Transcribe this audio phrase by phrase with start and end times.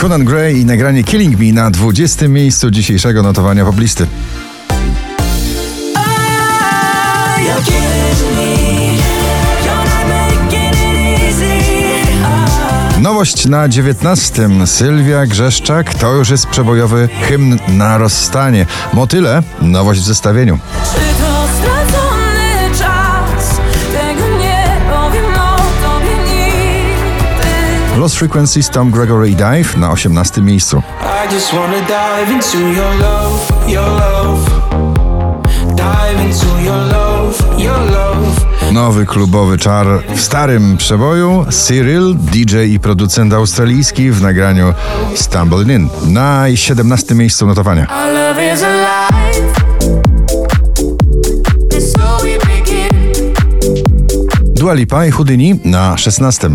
[0.00, 2.28] Conan Gray i nagranie Killing Me na 20.
[2.28, 4.06] miejscu dzisiejszego notowania poblisty.
[13.00, 14.66] Nowość na 19.
[14.66, 18.66] Sylwia Grzeszczak to już jest przebojowy hymn na rozstanie.
[18.92, 20.58] Motyle nowość w zestawieniu.
[28.08, 30.42] Lost Frequencies Tom Gregory Dive na 18.
[30.42, 30.82] miejscu.
[38.72, 41.46] Nowy klubowy czar w starym przeboju.
[41.50, 44.74] Cyril, DJ i producent australijski w nagraniu
[45.14, 47.14] Stumbling In na 17.
[47.14, 47.86] miejscu notowania.
[54.58, 56.50] Dua Lipa i Houdini na 16.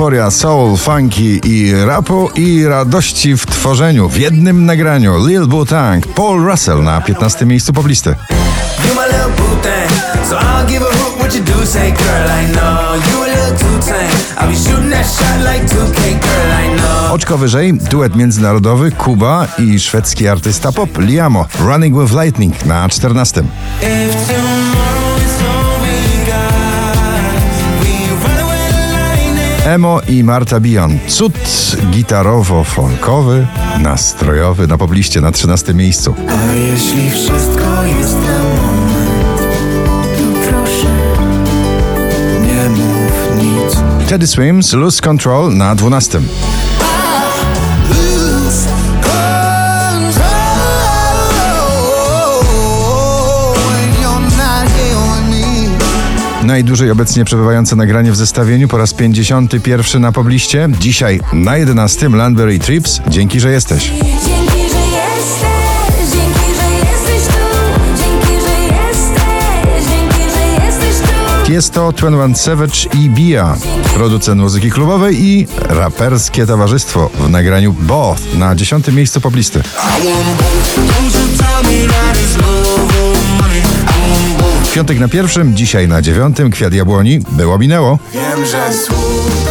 [0.00, 5.26] Euforia soul, funky i rapu i radości w tworzeniu w jednym nagraniu.
[5.26, 7.46] Lil Wu-Tang, Paul Russell na 15.
[7.46, 8.10] miejscu poblisty.
[8.10, 10.00] You my little boo thing.
[10.28, 12.94] So I don't give a hoot what you do, say girl, I know.
[13.10, 14.40] You a little too tame.
[14.40, 17.14] I'll be shooting that shot like 2K, girl, I know.
[17.14, 21.46] Oczko wyżej, duet międzynarodowy Kuba i szwedzki artysta pop Liamo.
[21.60, 23.42] Running with Lightning na 14.
[29.64, 30.98] Emo i Marta Bion.
[31.08, 31.32] Cud
[31.90, 33.46] gitarowo-folkowy,
[33.80, 36.14] nastrojowy na pobliście na 13 miejscu.
[36.28, 39.40] A jeśli wszystko jest na moment,
[40.16, 40.88] to proszę,
[42.42, 43.76] nie mów nic.
[44.08, 46.20] Teddy Swims, Lose Control na 12.
[56.60, 60.68] Najdłużej obecnie przebywające nagranie w zestawieniu po raz 51 na pobliście.
[60.80, 63.00] Dzisiaj na 11 Landberry Trips.
[63.08, 63.84] Dzięki, że jesteś.
[63.84, 65.50] Dzięki, że jesteś.
[66.12, 67.40] Dzięki, że jesteś tu.
[67.96, 69.84] Dzięki, że jesteś.
[69.88, 71.08] Dzięki, że jesteś
[71.46, 71.52] tu.
[71.52, 73.56] Jest to 21 Savage i Bia,
[73.94, 79.62] producent muzyki klubowej i raperskie towarzystwo w nagraniu Both na 10 miejscu poblisty.
[84.46, 87.20] I Piątek na pierwszym, dzisiaj na dziewiątym, Kwiat Jabłoni.
[87.30, 87.98] Było minęło.
[88.12, 89.46] Wiem, że słów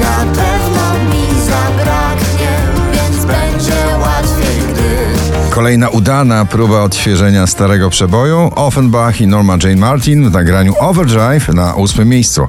[0.00, 2.58] Na pewno mi zabraknie,
[2.92, 8.50] więc będzie łatwiej, gdy Kolejna udana próba odświeżenia starego przeboju.
[8.54, 12.48] Offenbach i Norma Jane Martin w nagraniu Overdrive na ósmym miejscu.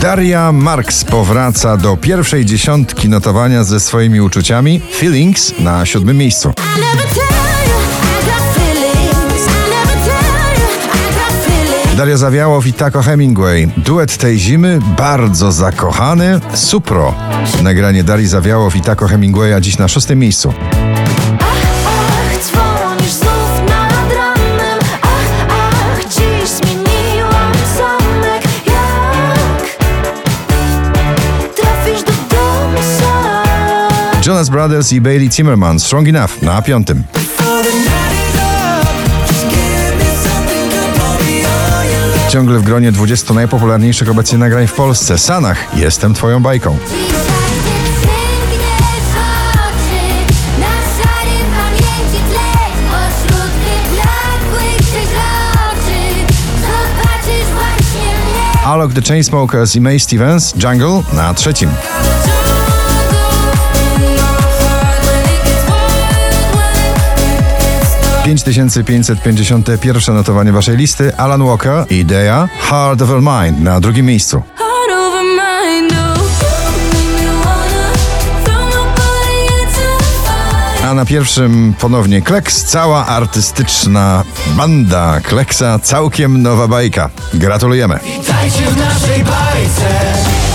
[0.00, 4.80] Daria Marks powraca do pierwszej dziesiątki notowania ze swoimi uczuciami.
[4.94, 6.52] Feelings na siódmym miejscu.
[11.96, 13.68] Daria Zawiałow i Taco Hemingway.
[13.76, 16.40] Duet tej zimy, bardzo zakochany.
[16.54, 17.14] Supro.
[17.62, 20.52] Nagranie Darii Zawiałow i Taco Hemingwaya dziś na szóstym miejscu.
[34.30, 35.80] Jonas Brothers i Bailey Zimmerman.
[35.80, 37.04] Strong Enough na piątym.
[42.28, 45.18] Ciągle w gronie 20 najpopularniejszych obecnie nagrań w Polsce.
[45.18, 46.78] Sanach, jestem twoją bajką.
[58.64, 61.70] Alok The Chainsmokers i May Stevens, Jungle na trzecim.
[68.24, 71.16] 5551 notowanie waszej listy.
[71.16, 74.36] Alan Walker, Idea, Heart of a Mind na drugim miejscu.
[74.36, 75.20] Over oh.
[80.90, 84.24] A na pierwszym ponownie Kleks, cała artystyczna
[84.56, 87.10] banda Kleksa, całkiem nowa bajka.
[87.34, 87.98] Gratulujemy.
[88.04, 90.49] Witajcie w naszej bajce.